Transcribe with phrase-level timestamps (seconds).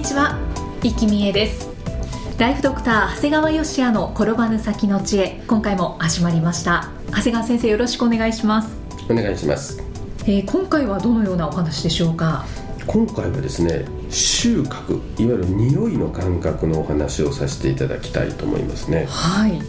[0.00, 0.38] にちは、
[0.82, 1.68] 生きみえです。
[2.38, 5.42] ライフドクター長谷川芳也の転ばぬ先の知恵。
[5.46, 6.88] 今回も始まりました。
[7.10, 8.70] 長谷川先生よろしくお願いします、
[9.10, 9.78] お願いします。
[10.22, 12.46] えー今回はどのようなお話でしょうか？
[12.86, 19.04] 今回はですね収穫いわゆる匂いの感覚のお話をさせていただきたいと思いますね。
[19.06, 19.60] はい。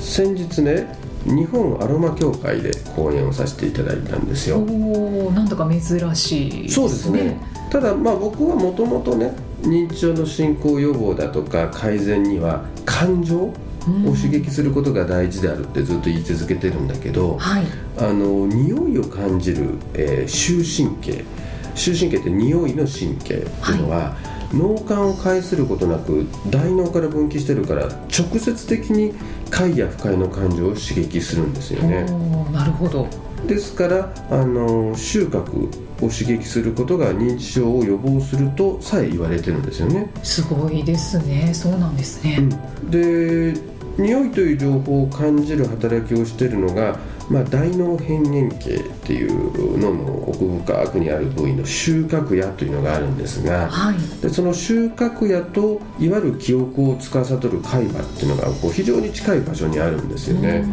[0.00, 4.58] 先日ね日本アロマ協会で講演をさせていただいたんですよ。
[4.58, 5.80] おおなんだか珍
[6.16, 6.68] しいですね。
[6.70, 7.40] そうですね。
[7.70, 13.54] ただまあ僕はもともとね認知症の進行予防だとか改善には感情を
[14.14, 17.64] 刺激することが大事であるってずっと言い続けてるんだけどはい。
[17.98, 21.24] あの匂いを感じる、えー嗅神経。
[21.74, 24.16] 嗅神経って匂いの神経っていうのは、
[24.52, 29.14] 脳幹を介することなく大脳から分岐してるから直接的に
[29.50, 32.04] 快や不快の感情を刺激するんですよね。
[32.52, 33.08] なるほど。
[33.46, 40.10] ですからあの収穫を刺激することが認知症を予防するとさえ言われてるんですよね。
[40.22, 41.52] すごいですね。
[41.54, 42.48] そうなんですね、
[42.90, 43.54] で
[43.98, 46.98] 匂いという情報を感じる働きをしているのが、
[47.30, 54.22] まあ、大脳辺縁系っていう脳の奥深くにある部位の収穫野というのがあるんですがはい。
[54.22, 60.66] でその収穫野といわゆる記憶を司る海馬っていうのがこう非常に近い場所にあるんですよね。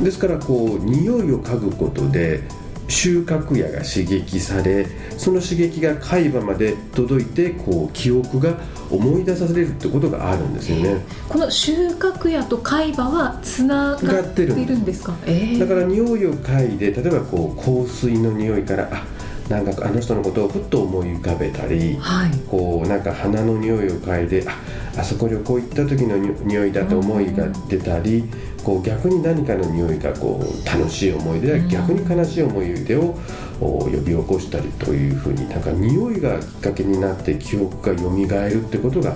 [0.00, 2.42] ですからこう匂いを嗅ぐことで
[2.88, 4.86] 収穫野が刺激され
[5.18, 8.54] その刺激が海馬まで届いてこう記憶が
[8.90, 11.00] 思い出させれるってことがあるんですよね。
[11.28, 15.16] この収穫野と海馬はつながってるんですか？
[15.26, 15.58] えー。
[15.58, 19.04] だから匂いを嗅いで例えばこう香水の匂いからあ
[19.48, 22.30] なんかあの人のことをふっと思い浮かべたりはい。
[22.48, 28.24] こうなんか花の匂いを嗅いでああそこ旅行行った時のに匂いだと思いが出たり
[28.66, 33.16] こう逆に何かの匂いがこう楽しい思い出やうん逆に悲しい思い出を
[33.60, 38.10] お呼び起こしたりというふうになんか匂いがきっかけになって記憶が蘇
[38.48, 39.14] るってことが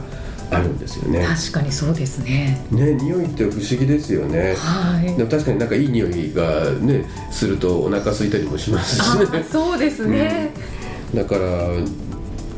[0.52, 1.26] あるんですよね。
[1.26, 4.54] 確かにそうですねね匂いって不思議ですよね。
[4.56, 9.44] はいでも確かになんかいい匂いがねするとお腹空いたりもしますしあね。
[9.50, 10.50] そうですね、
[11.12, 11.40] だから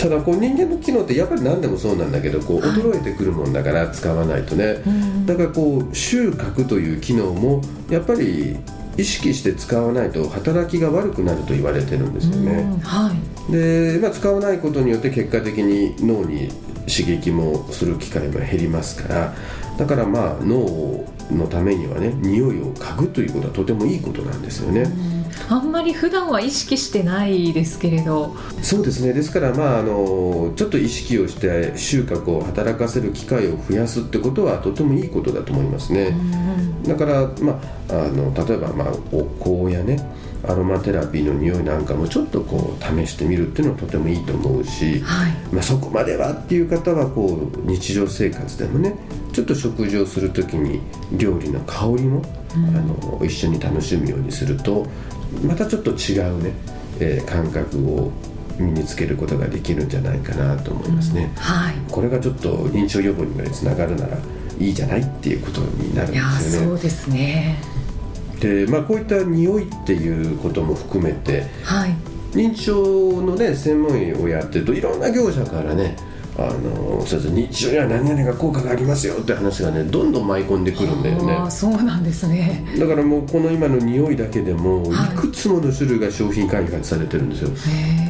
[0.03, 2.71] ただこう人間の機能ってやっぱり何でもそうなんだけどこうはい。
[2.71, 5.27] 衰えてくるもんだから使わないとね、うん。
[5.27, 8.57] だからこう収穫という機能もやっぱり
[8.99, 12.45] 意識して使わないと働きが悪くなると言われてるんですようん。
[12.47, 12.81] ね。
[12.83, 13.13] は
[13.49, 13.53] い。
[13.53, 16.49] で、まあ、使わないことによって結果的に脳に
[16.89, 19.35] 刺激もする機会も減りますから
[19.79, 24.87] だからまあ脳のためにはね匂いを嗅ぐということはとてもいいことなんですよね。
[25.49, 28.35] あんまり普段は意識してないですけれど。
[28.63, 29.13] そうですね。
[29.13, 36.17] ですからまああのちょっと意識をして収穫を働かせる機会を増やすってことはとてもいいことだと思いますね。
[36.87, 39.25] だから、まあ、あの例えば、まあ、お
[39.65, 40.05] 香やね
[40.49, 45.33] アロマテラピーの匂いなんかもちょっとこう試してみるっていうのはとてもいいと思うし、はい。
[45.53, 48.97] まあ、そこまではっていう方はこう日常生活でもね
[49.33, 50.81] ちょっと食事をする時に
[51.13, 52.23] 料理の香りも、
[52.55, 54.87] あの一緒に楽しむようにすると
[55.45, 56.53] またちょっと違うね、
[57.01, 58.13] えー感覚を
[58.59, 61.33] 身につけることができるんじゃないかなと思いますね。
[61.37, 64.19] はいこれがちょっと認知症予防にまでつながるなら
[64.59, 66.67] いいじゃないっていうことになるんですよね。
[66.67, 67.59] そうですね
[68.41, 71.95] でまあこういった匂いっていうことも含めてはい
[72.33, 75.97] 認知症のね専門医をやってるといろんな業者からね
[76.39, 81.51] あのそうです認知症には何々が効果がありますよって話がねどんどん舞い込んでくるんだよね。
[81.51, 82.65] そうなんですね。
[82.79, 85.17] だからもうこの今の匂いだけでもいはい。
[85.17, 87.51] くつもの種類が商品開発されてるんですよ、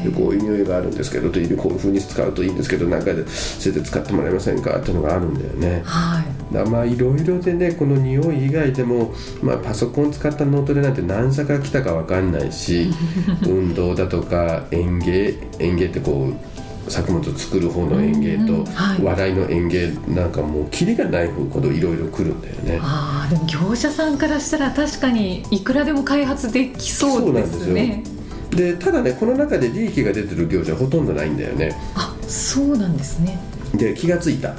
[0.04, 5.82] へでこういう匂いがあるんですけどというこういうふうに使うといいんですけどなんかでそれで使ってもらえませんかっていうのがあるんだよね。
[5.84, 6.68] ーはい。
[6.68, 12.90] まあいろいろでねこの匂い以外でも、まあ、パソコン使った脳トレなんて何社から来たか分かんないし
[13.46, 16.61] 運動だとか園芸園芸ってこう
[16.92, 18.64] 作物を作る方の園芸と、
[19.02, 22.78] 笑いの園芸なんかもうキリがないほどいろいろ来るんだよね。
[22.82, 28.04] あーでも業者さんからしたら確かにいくらでも開発できそうですね。
[28.50, 31.74] でただねこの中で利益が出てる業者はほとんどないんだよね。
[31.94, 33.38] あそうなんですね。
[33.74, 34.48] で気がついた。
[34.48, 34.54] は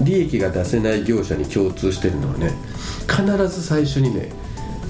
[0.00, 0.04] い。
[0.04, 2.52] 利益が出せない業者に共通してるのはね
[3.08, 4.28] 必ず最初にね、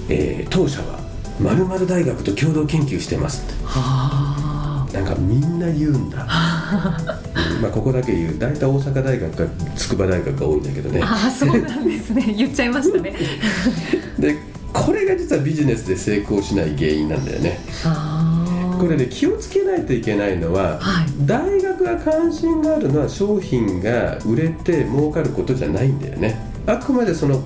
[0.09, 1.05] えー当社は
[1.87, 3.65] 大学と共同研究してますって。
[3.65, 4.24] は
[4.95, 6.25] なんかみんな言うんだ、う
[7.59, 8.35] んまあここだけ言う。
[8.39, 9.43] 大体大阪大学か
[9.75, 11.01] 筑波大学が多いんだけどね。
[11.03, 12.21] あああそうなんですね。
[12.37, 13.13] 言っちゃいましたね。
[14.17, 14.37] で
[14.71, 17.59] これが実はビジネスで成功しない原因なんだよね。
[18.79, 21.05] これで気をつけないといけないのは、はい。
[21.25, 26.39] 大学が関心があるのは商品が売れて儲かることじゃないんだよね。
[26.67, 27.41] あくまでその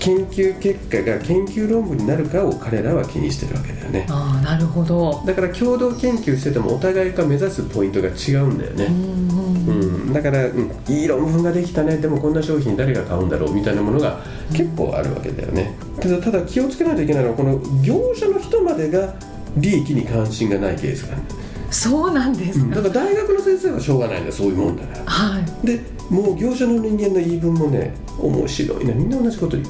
[0.00, 4.06] 研究結果が研究論文になるかを彼らは気にしてるわけだよね。
[4.08, 5.22] ああなるほど。
[5.26, 9.28] だから共同研究しててもお互いが目指すポイントが違うんだよね、うん
[9.68, 11.98] うんうん、だから、うん、いい論文ができたね。
[11.98, 14.20] でもこんな商品誰が買うんだろうみたいなものが
[14.52, 15.76] 結構あるわけだよね。
[16.00, 19.14] ただただ気をつけないといけないのはこの業者の人までが
[19.56, 21.22] 利益に関心がないケースがある、
[21.70, 22.60] そうなんです。
[22.60, 25.04] うん、か、だから大学の先生はしょうがないんだそういうもんだから。
[25.04, 25.66] はい。
[25.66, 29.68] でもう業者の人間の言い分もね面白いなみんな同じこと言う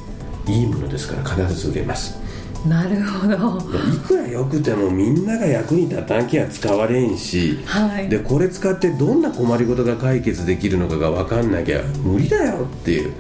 [0.51, 2.19] いいものですから必ず売れます。
[2.67, 3.59] なるほど。
[3.95, 8.09] いくら良くてもみんなが役に立たんきゃ使われんしはい。
[8.09, 13.13] でこれ使ってどんな困りごとが解決できるのかが分かんなきゃ無理だよっていう。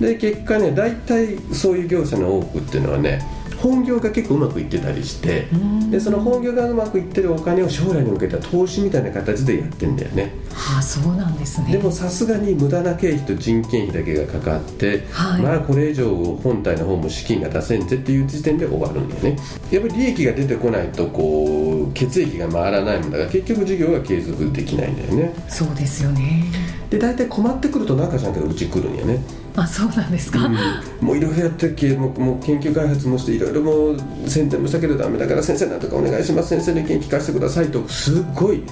[0.00, 3.20] で結果ね大体そういう業者の多くっていうのはね
[3.64, 5.90] 本業が結構うまくいってたりしてうん。
[5.90, 10.32] でその本業がうまくいってるお金を将来に向けた投資みたいな形でやってんだよね。
[10.52, 11.72] ああそうなんですね。
[11.72, 15.42] でもさすがに無駄な経費と人件費だけがかかって、はい。
[15.42, 19.38] まあこれ以上本体の方も資金が出せんぜっていう時点で終わるんだよね。
[19.70, 25.34] やっぱり利益が出てこないとこう血液が回らないもんだから結局事業が継続できないんだよね。
[25.48, 26.44] そうですよね。
[26.90, 29.20] で大体困ってくると中さんがうち来るんやね、
[29.56, 30.48] あそうなんですか、
[31.00, 36.48] もういろいろやってっけもうもう研究開発もしていろいろもう宣伝もしたけどダメだから先生なんとかお願いします。
[36.48, 38.64] 先生の意見聞かせてくださいとすっごい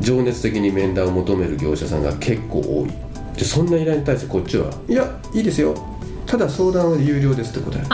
[0.00, 2.92] 情熱的に面談を求める業者さんが結構多い。
[3.38, 5.74] でそんな依頼に対してこっちはいやいいですよ。
[6.26, 7.88] ただ相談は有料ですって答える。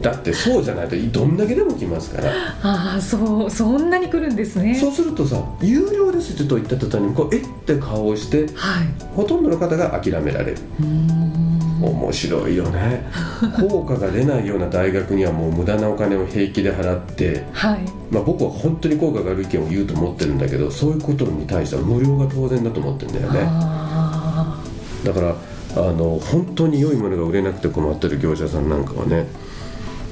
[0.00, 2.32] だってそうじゃないとどんだけでも来ますから。
[2.62, 4.74] ああそうそんなに来るんですね。
[4.74, 8.86] そうするとさ有料ですってと言った途端にこうえって顔をしてはい。
[9.14, 10.58] ほとんどの方が諦められる。
[10.80, 11.39] うーん
[11.88, 13.04] 面白いよね。
[13.68, 17.80] 効果が出ないような大学にはもう無駄なお金を平気で払って、はい。
[18.10, 23.40] まあ、僕は本当に効果がある意見を言うと思ってるんだけどそういうことに対しては無料が当然だと思ってるんだよね。
[23.44, 24.60] あ
[25.04, 25.34] だから
[25.76, 29.28] あの本当に良いものが売れなくて困ってる業者さんなんかはね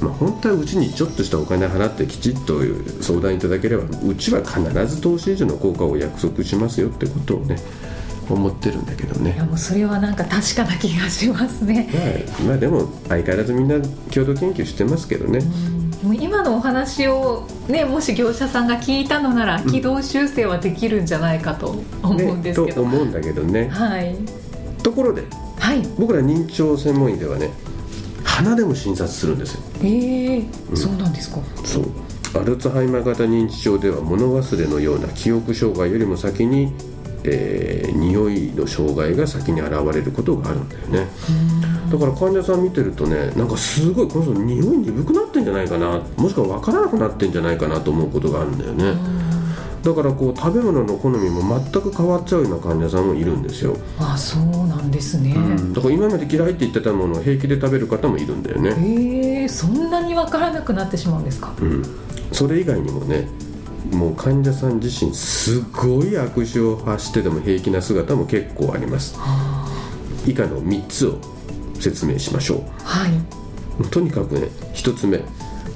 [0.00, 2.60] まあ、本当はうちにちょっとしたお金払ってきちっと
[3.00, 7.56] 相談いただければうちは必ず投資以上の効果を約束しますよってことをね
[8.34, 9.32] 思ってるんだけどね。
[9.32, 11.88] あいやもうそれはなんか確かな気がしますね。
[12.38, 13.74] まあ、まあでも相変わらずみんな
[14.10, 15.40] 共同研究してますけどね、
[16.02, 23.68] もう今のお話をねもし業者さんが聞いたのなら軌道修正はできるんじゃないかと思うんですけとど、思うんだけどね。
[23.68, 24.16] はい。
[24.82, 25.24] ところで
[25.58, 25.82] はい。
[25.98, 27.50] 僕ら認知症専門医ではね
[28.24, 29.62] 鼻でも診察するんですよ。
[29.82, 30.44] ええ
[30.74, 31.38] そうなんですか。
[31.64, 31.84] そう。
[32.36, 36.72] アルツハイマー型認知症では物忘れのような記憶障害よりも先に、
[37.24, 41.08] えー匂いの障害が先に現れることがあるんだよね。
[41.90, 46.00] だから患者さん見てるとねなんかすごいこの人匂い鈍くなってんじゃないかな。
[46.16, 48.94] もしくは分からなくなってんじゃないかなと思うことがあるんだよね。
[49.82, 55.72] だからこう食べ物の好みも全く変わっちゃうような患者さんもいるんですよ、あそうなんですね、うん。
[55.72, 58.74] だから今まで嫌いって言ってたものを平気で食べる方もいるんだよね。
[58.76, 61.52] ええそんなに分からなくなってしまうんですか？
[61.60, 61.84] うん、
[62.32, 63.28] それ以外にもね
[63.92, 69.18] もう患者さん自身すごい悪手を発してでも平気な姿も結構あります。
[70.26, 71.18] 以下の3つを
[71.80, 73.12] 説明しましょはい、
[73.80, 75.22] うとにかくね1つ目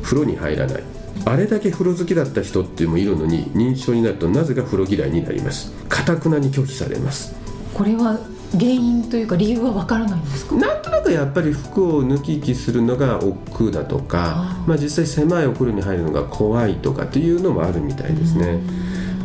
[0.02, 0.82] 風呂に入らない。
[1.24, 5.72] あれだけ風呂好きだった人っていうのもいるのに認知症になるとなぜか風呂嫌いになります。
[5.88, 7.34] かたくなに拒否されます。
[7.74, 8.18] これは
[8.52, 10.54] 原因というか理由は分からないんですか？
[10.56, 18.60] なんとなくやっぱり服を脱き着するのが億劫だとかまあ、実際狭いお風呂に入るのが怖いとかっていうのもあるみたいですね、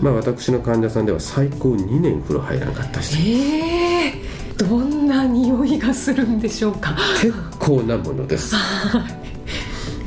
[0.01, 4.13] まあ、私の患者さんでは最高2年風呂入らなかった人ええ
[4.57, 6.95] どんな匂いがするんでしょうか？
[7.21, 8.55] 結構なものです。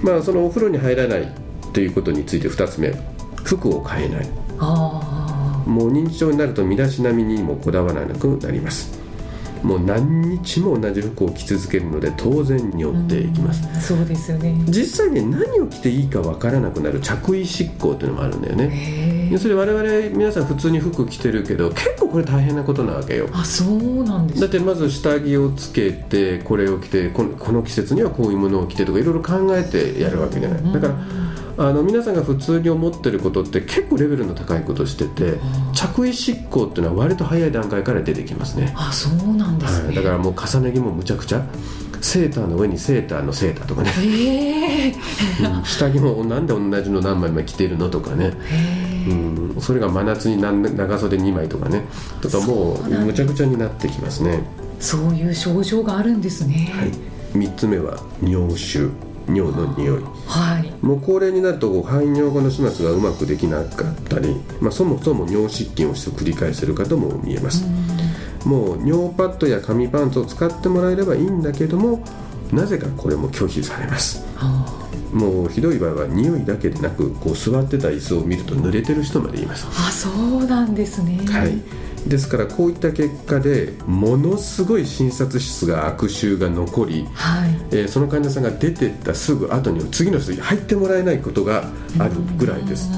[0.03, 1.33] まあそのお風呂に入らない
[1.73, 2.93] ということについて2つ目
[3.45, 4.29] 服を変えない。
[4.59, 9.00] あもう認知症になると身だしなみにもこだわらなくなります
[9.63, 13.67] もう何日も同じ服を着続けるので当然匂あっていきます。
[13.75, 14.55] うんそうですよね。
[14.67, 19.29] 実際ね何を着ていいかわからなくなる着衣執行っていうのもあるんだよね。
[19.31, 23.29] 要するに我々皆さん普通に服着てるけど結構これ大変なことなわけよ。
[23.33, 24.41] あそうなんです。
[24.41, 30.73] だってまず下着をつけてこれを着てこのこの季節にはこういうものを着てとかいろいろ考えてやるわけじゃない。
[30.73, 30.95] だから
[31.57, 35.39] あの皆さんが普通に思ってることって結構レベルの高いことしてて
[35.75, 38.73] 着衣執行っていうのは割と早い段階から出てきますね。
[38.77, 41.45] あそうなんですはい、ねだからもう重ね着もむちゃくちゃ。
[42.01, 45.59] セーターの上にセーターのセーターとかね、えー。
[45.59, 45.65] うん。
[45.65, 48.33] 下着もなんで同じの何枚も着てるのとかね、
[49.07, 51.85] うん、それが真夏になん長袖2枚とかね。
[52.23, 54.43] とかもうむちゃくちゃになってきますね。
[54.79, 56.73] そういう症状があるんですね。
[56.75, 58.91] はい、3つ目は尿臭
[59.35, 60.03] 尿の匂い。
[60.27, 60.85] はい。
[60.85, 67.65] もう高齢になると排尿後の始末がうまくできなかったり、まあ、そもそも尿失禁をして繰り返せる方も見えます、
[68.45, 72.03] もう尿パッドや紙パンツを使ってもらえればいいんだけども
[72.53, 74.25] なぜかこれも拒否されます。
[74.37, 74.77] あ
[75.13, 79.67] もうひどい場合は匂いだけでなくこう座ってた椅子を見ると濡れてる人までいます。
[79.69, 81.19] あそうなんですね。
[81.27, 81.61] はい、
[82.07, 87.51] ですからこういった結果でものすごい診察室が悪臭が残り、はい。
[87.71, 91.65] えーその患者さんが出てったすぐ後に次の人に入ってもらえないことが
[91.99, 92.91] あるぐらいです。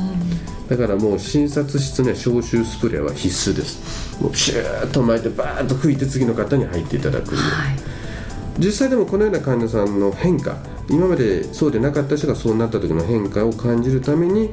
[0.69, 4.23] だからもう診察室ね消臭スプレーは必須です。
[4.23, 7.77] もうシューッと巻いてバーッと拭いて次の方に入っていただく、はい。
[8.59, 10.57] 実際でもこのような患者さんの変化
[10.89, 14.51] 今までそうでなかった人がそうなった時の変化を感じるために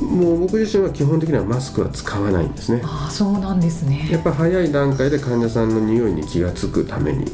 [0.00, 2.80] もう僕自身は基本的にはマスクは使わないんですね。
[2.84, 4.08] あそうなんですね。
[4.10, 7.26] やっぱ早い段階で患者さんの匂いに気がつくために、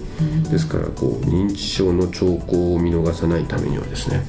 [0.50, 4.24] ですからこう認知症の兆候を見逃さないためにはですね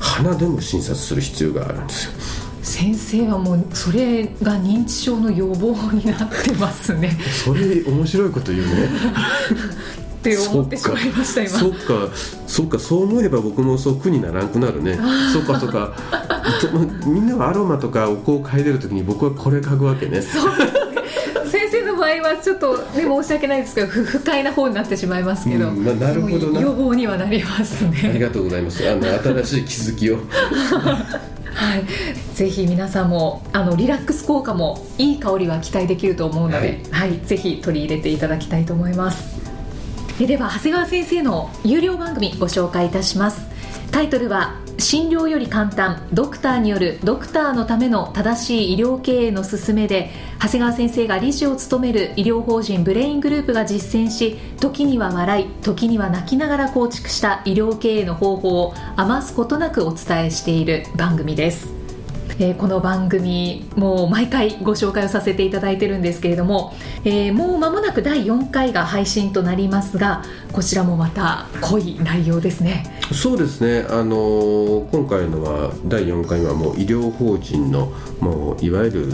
[0.00, 2.12] 鼻でも診察する必要があるんですよ。
[2.62, 7.10] 先生はもうそれが認知症の予防になってますね。
[7.44, 8.88] それ面白いこと言うね。
[10.18, 11.50] って思ってしまいました今。
[11.50, 12.08] そっか。
[12.46, 12.78] そっか。
[12.78, 14.98] そう思えば僕もそう苦にならんくなるね。
[15.34, 15.94] そっかそっか。
[16.10, 16.23] と
[17.06, 20.20] みんなはアロマとかお香を嗅いでる時に僕はこれ嗅ぐわけね。
[20.22, 26.60] 先生の場合はちょっとね申し訳ないですけど不不快な方になってしまいますけど、うんまあなるほどな。
[26.60, 28.88] 予防にはなりますありねがとうございます。
[28.88, 29.02] あの
[29.42, 30.18] 新しい気づきを。
[31.54, 31.84] はい。
[32.34, 37.20] ぜひ皆さんもあのリラックス効果もいい香りは期待できると思うので、はい。
[37.24, 39.40] ぜひ取り入れていただきたいと思います。
[40.20, 43.40] えでは長谷川先生の有料番組ご紹介いたします。
[43.92, 46.06] タイトルは診療より簡単。
[46.12, 50.10] ドクターによるドクターのための正しい医療経営の勧めで
[50.42, 61.73] 長谷川先生が理事を務める医療法人ブレイングループが実践し時には笑い時には泣きながら構築した医療経営の方法を余すことなくお伝えしている番組です。
[62.38, 66.74] えーこの番組もう毎回ご紹介をさせていただいてるんですけれども、
[67.04, 70.22] えーもう間もなく第4回が配信となりますが
[70.52, 73.00] こちらもまた濃い内容ですね。
[73.12, 79.06] そうですね、あのー今回のは第4回はもう医療法人のもういわゆる、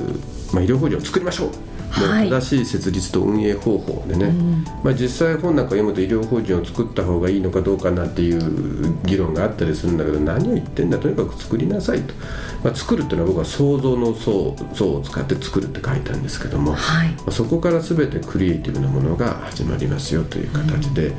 [0.52, 1.69] まあ、医療法人を作りましょう、はいもう。
[1.90, 4.64] 正しい設立と運営方法でね、ん。
[4.82, 12.14] まあ、実際本なんか読むと医療法人を作った方がいいのかどうかなっていう議論があったりするんだけど何を言ってんだとにかく作りなさいと、
[12.62, 17.08] まあ、作るっていうのは僕は想像の層層を使って作るって書いたんですけども、はい。
[17.10, 21.12] まあそこから全てクリエイティブなものが始まりますよという形で、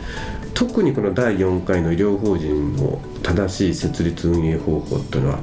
[0.53, 5.39] 特にこの第4回の医療法人の正しい設立運営方法っていうのは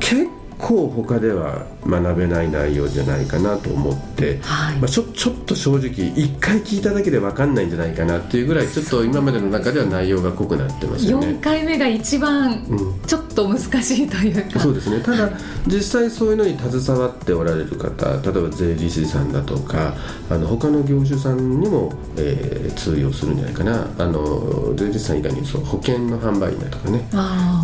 [0.00, 0.28] 結
[0.64, 4.78] 構他では学べない内容じゃないかなと思って、はい。
[4.78, 11.26] まあ、ちょちょっと正直1回聞いただけで分かんないんじゃないかなっていうぐらいちょっと今までの中では内容が濃くなってますよね。
[11.26, 11.40] 4。
[11.40, 13.00] 回目が一番うん。
[13.06, 15.00] ちょっと難しいというか、そうですね。
[15.00, 15.30] ただ
[15.66, 19.94] 実際そういうのに携わっておられる方例えば税理士さんだとか
[20.30, 23.88] あの他の業種さんにも、えー通用するんじゃないかな。
[23.98, 27.06] あの税理士さん以外にそう保険の販売員だとかね。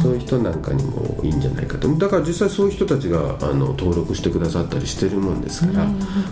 [0.03, 1.89] そういう人なんかにもいいんじゃないかと。
[1.97, 5.87] だから実際そういう人たちがあの登録してくださったりしてるもんですから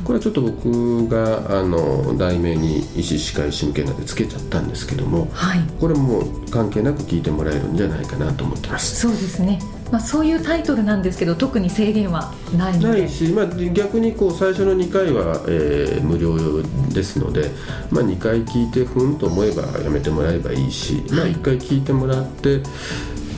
[0.05, 5.61] これはちょっと僕があの題名に医師歯科医師向けなんでつけちゃったんですけどもはい。
[5.81, 8.97] これもう関係なく聞いてもらえるんじゃないかなと思ってます。
[8.97, 9.61] そうですね、
[9.93, 13.01] まあ、そういうタイトルなんですけど特に制限はないので。
[13.01, 16.63] ないし、まあ、逆にこう最初の2回は、えー無料
[16.93, 17.51] ですので、
[17.91, 22.63] まあ、2回聞いてふんと思えばやめてもらえばいいし、まあ、1回聞いてもらって、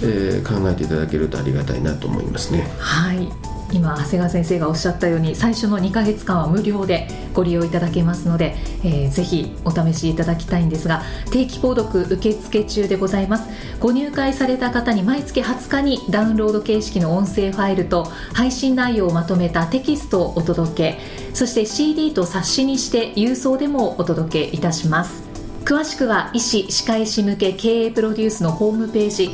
[0.02, 2.68] えー考えていただけるとありがたいなと思いますね。
[2.78, 3.28] はい。
[3.72, 13.48] 今長谷川先生がおっしゃったように最初の2ヶ月間は無料でご利用いただけますので、えーぜひお試しいただきたいんですが定期購読受付中でございます。
[13.78, 20.98] ご入会された方に毎月20日にダウンロード形式の音声ファイルと配信内容をまとめたテキストをお届け
[21.34, 25.30] そして CD と冊子にして郵送でもお届けいたします。
[25.64, 29.30] 詳しくは医師・歯科医師向け経営プロデュースのホームページ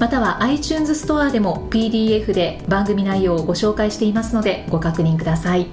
[0.00, 5.66] または iTunes ストアでも PDF で番組内容をご紹介していますのでご確認ください。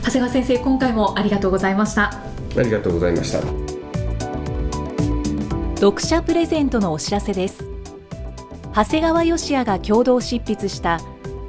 [0.00, 2.14] 長谷川先生今回もありがとうございました。
[2.56, 3.40] ありがとうございました。
[5.74, 7.68] 読者プレゼントのお知らせです。
[8.74, 10.98] 長谷川義也が共同執筆した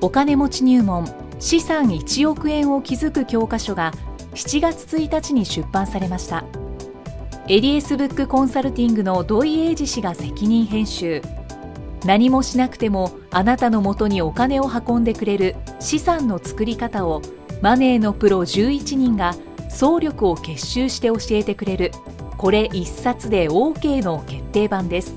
[0.01, 1.07] お金持ち入門
[1.39, 3.93] 資産1億円を築く教科書が
[4.33, 6.43] 7月1日に出版されました。
[7.47, 11.21] エリエスブックコンサルティングの土井英二氏が責任編集
[12.05, 17.21] 何もしなくてもあなたのもとにお金を運んでくれる資産の作り方を
[17.61, 19.33] マネーのプロ11人が
[19.69, 21.91] 総力を結集して教えてくれる。
[22.37, 25.15] これ一冊で OK の決定版です。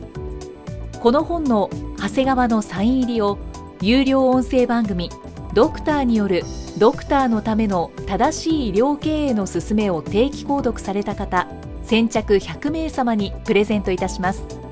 [1.01, 3.39] この本の長谷川のサイン入りを
[3.81, 5.11] 有料音声番組
[5.55, 6.45] ドクターによる
[6.79, 11.49] ドクターのための正しい医療経営の勧めを定期購読された方
[11.83, 14.66] 先着100名様にプレゼントいたします。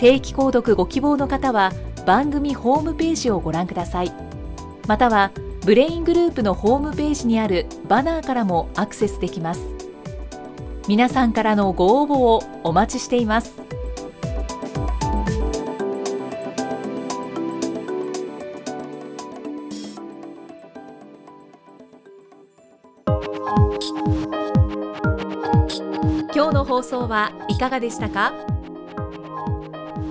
[0.00, 1.72] 定期購読ご希望の方は
[2.06, 4.10] 番組ホームページをご覧ください。
[4.88, 5.30] または
[5.66, 9.60] ブレイングループのホームページにあるバナーからもアクセスできます。
[10.88, 13.52] 皆さんからのご応募をお待ちしています。
[26.34, 28.32] 今日の放送はいかがでしたか？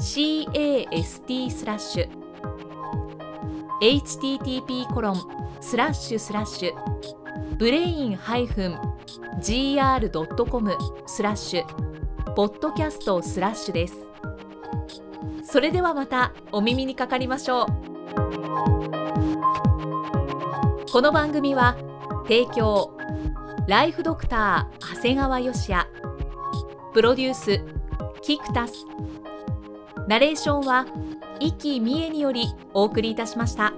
[0.00, 2.08] cast スラッシュ
[3.82, 5.16] http コロン
[5.60, 8.66] スラッシュスラッシュブレイン -gr.com
[11.06, 13.98] スラッシュポッドキャストスラッシュです。
[15.44, 17.66] それではまたお耳にかかりましょう。
[20.90, 21.76] この番組は
[22.22, 22.96] 提供
[23.68, 25.86] ライフドクター長谷川芳也
[26.94, 27.60] プロデュース
[28.22, 28.86] キクタス
[30.10, 30.86] ナレーションは
[31.38, 33.72] 生きみえによりお送りいたしました。